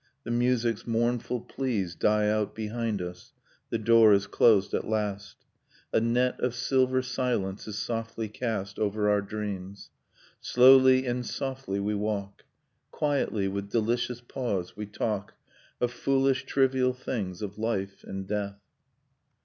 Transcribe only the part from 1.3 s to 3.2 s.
pleas Die out behind